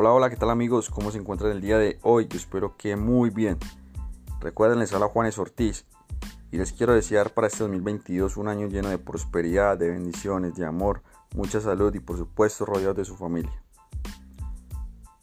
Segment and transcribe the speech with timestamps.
[0.00, 0.90] Hola, hola, ¿qué tal amigos?
[0.90, 2.28] ¿Cómo se encuentran el día de hoy?
[2.28, 3.58] Yo espero que muy bien.
[4.38, 5.86] Recuerden, les habla Juanes Ortiz
[6.52, 10.64] y les quiero desear para este 2022 un año lleno de prosperidad, de bendiciones, de
[10.64, 11.02] amor,
[11.34, 13.60] mucha salud y por supuesto rodeados de su familia.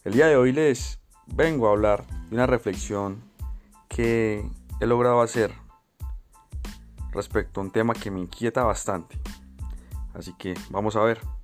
[0.03, 3.23] El día de hoy les vengo a hablar de una reflexión
[3.87, 4.45] que
[4.81, 5.53] he logrado hacer
[7.13, 9.17] respecto a un tema que me inquieta bastante.
[10.13, 11.34] Así que vamos a ver.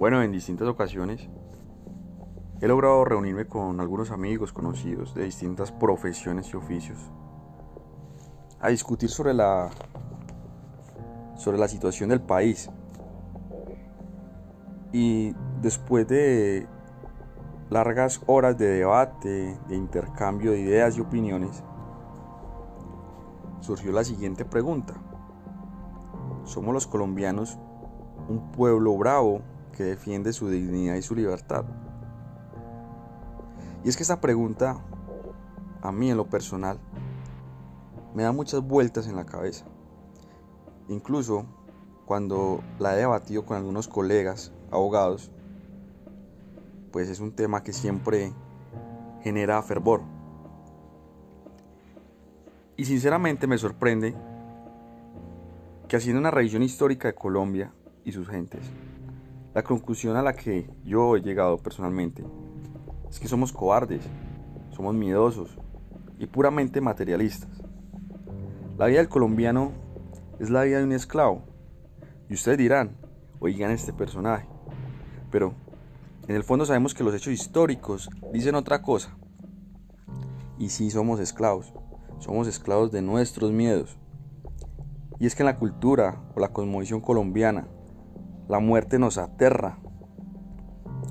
[0.00, 1.28] Bueno, en distintas ocasiones
[2.62, 6.98] he logrado reunirme con algunos amigos conocidos de distintas profesiones y oficios
[8.60, 9.68] a discutir sobre la
[11.36, 12.70] sobre la situación del país.
[14.90, 16.66] Y después de
[17.68, 21.62] largas horas de debate, de intercambio de ideas y opiniones,
[23.60, 24.94] surgió la siguiente pregunta.
[26.44, 27.58] ¿Somos los colombianos
[28.30, 31.64] un pueblo bravo que defiende su dignidad y su libertad?
[33.84, 34.78] Y es que esta pregunta,
[35.82, 36.78] a mí en lo personal,
[38.14, 39.64] me da muchas vueltas en la cabeza.
[40.88, 41.46] Incluso
[42.04, 45.30] cuando la he debatido con algunos colegas, abogados,
[46.90, 48.32] pues es un tema que siempre
[49.22, 50.02] genera fervor.
[52.76, 54.14] Y sinceramente me sorprende
[55.86, 57.72] que haciendo una revisión histórica de Colombia
[58.04, 58.62] y sus gentes,
[59.54, 62.24] la conclusión a la que yo he llegado personalmente
[63.10, 64.02] es que somos cobardes,
[64.70, 65.58] somos miedosos
[66.18, 67.50] y puramente materialistas.
[68.78, 69.72] La vida del colombiano
[70.38, 71.42] es la vida de un esclavo.
[72.28, 72.96] Y ustedes dirán,
[73.40, 74.46] oigan este personaje.
[75.30, 75.54] Pero
[76.28, 79.16] en el fondo sabemos que los hechos históricos dicen otra cosa.
[80.58, 81.72] Y sí somos esclavos.
[82.20, 83.98] Somos esclavos de nuestros miedos.
[85.18, 87.66] Y es que en la cultura o la cosmovisión colombiana,
[88.50, 89.78] la muerte nos aterra.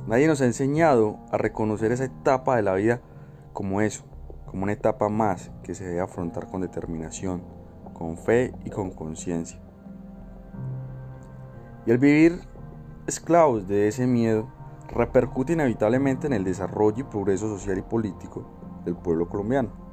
[0.08, 3.00] Nadie nos ha enseñado a reconocer esa etapa de la vida
[3.54, 4.04] como eso,
[4.46, 7.42] como una etapa más que se debe afrontar con determinación,
[7.94, 9.58] con fe y con conciencia.
[11.86, 12.42] Y el vivir
[13.08, 14.52] esclavos de ese miedo
[14.90, 18.44] repercute inevitablemente en el desarrollo y progreso social y político
[18.84, 19.89] del pueblo colombiano.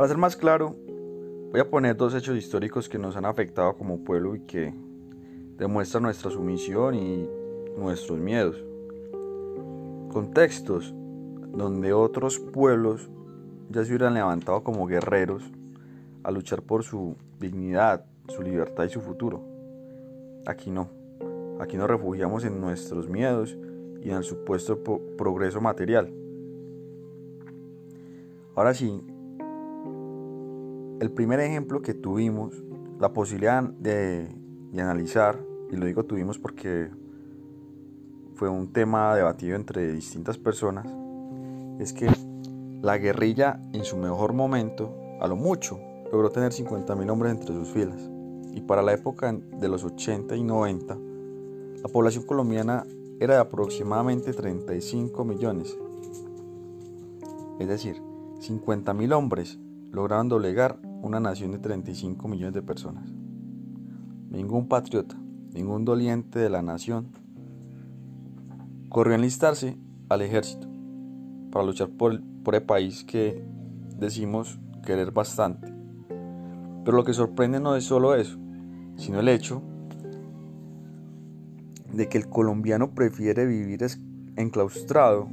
[0.00, 0.74] Para ser más claro,
[1.50, 4.72] voy a poner dos hechos históricos que nos han afectado como pueblo y que
[5.58, 7.28] demuestran nuestra sumisión y
[7.76, 8.56] nuestros miedos.
[10.10, 10.94] Contextos
[11.48, 13.10] donde otros pueblos
[13.68, 15.42] ya se hubieran levantado como guerreros
[16.22, 19.42] a luchar por su dignidad, su libertad y su futuro.
[20.46, 20.88] Aquí no.
[21.60, 23.54] Aquí nos refugiamos en nuestros miedos
[24.00, 24.82] y en el supuesto
[25.18, 26.10] progreso material.
[28.54, 28.98] Ahora sí,
[31.00, 32.62] el primer ejemplo que tuvimos,
[32.98, 34.28] la posibilidad de,
[34.74, 35.40] analizar,
[35.70, 36.90] y lo digo tuvimos porque
[38.34, 40.86] fue un tema debatido entre distintas personas,
[41.78, 42.08] es que
[42.82, 45.80] la guerrilla en su mejor momento, a lo mucho,
[46.12, 48.10] logró tener 50.000 hombres entre sus filas.
[48.52, 50.98] Y para la época de los 80 y 90,
[51.82, 52.84] la población colombiana
[53.20, 55.76] era de aproximadamente 35 millones.
[57.58, 57.96] Es decir,
[58.40, 59.58] 50.000 hombres
[59.92, 63.10] lograron doblegar una nación de 35 millones de personas.
[64.30, 65.16] Ningún patriota,
[65.52, 67.08] ningún doliente de la nación
[68.88, 69.76] corrió a enlistarse
[70.08, 70.68] al ejército
[71.50, 73.44] para luchar por el, por el país que
[73.96, 75.72] decimos querer bastante.
[76.84, 78.38] Pero lo que sorprende no es solo eso,
[78.96, 79.62] sino el hecho
[81.92, 83.84] de que el colombiano prefiere vivir
[84.36, 85.28] enclaustrado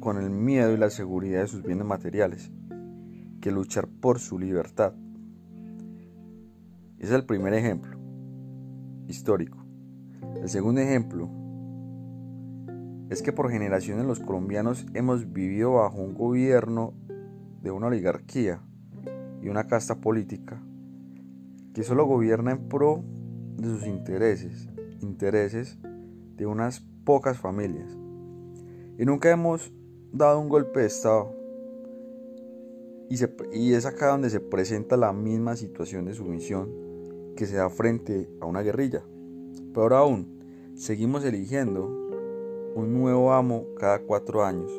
[0.00, 2.50] con el miedo y la seguridad de sus bienes materiales
[3.42, 4.94] que luchar por su libertad.
[6.98, 7.98] Ese es el primer ejemplo
[9.08, 9.58] histórico.
[10.40, 11.28] El segundo ejemplo
[13.10, 16.94] es que por generaciones los colombianos hemos vivido bajo un gobierno
[17.60, 18.62] de una oligarquía
[19.42, 20.62] y una casta política
[21.74, 23.02] que solo gobierna en pro
[23.56, 24.68] de sus intereses,
[25.00, 25.78] intereses
[26.36, 27.90] de unas pocas familias.
[28.98, 29.72] Y nunca hemos
[30.12, 31.41] dado un golpe de Estado
[33.52, 36.70] y, es acá donde se presenta la misma situación de sumisión
[37.36, 39.02] que se da frente a una guerrilla.
[39.74, 40.38] Pero aún,
[40.74, 41.86] seguimos eligiendo
[42.74, 44.72] un nuevo amo cada cuatro años,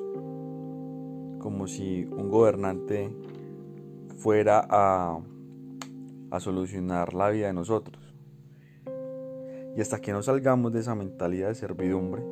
[1.39, 3.15] como si un gobernante
[4.17, 5.19] fuera a,
[6.31, 8.01] a solucionar la vida de nosotros.
[9.75, 12.23] Y hasta que no salgamos de esa mentalidad de servidumbre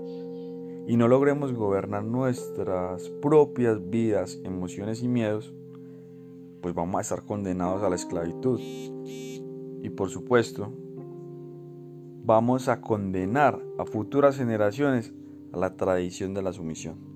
[0.88, 5.54] y no logremos gobernar nuestras propias vidas, emociones y miedos,
[6.62, 8.60] pues vamos a estar condenados a la esclavitud.
[8.60, 10.74] Y por supuesto,
[12.24, 15.14] vamos a condenar a futuras generaciones
[15.52, 17.11] a la tradición de la sumisión.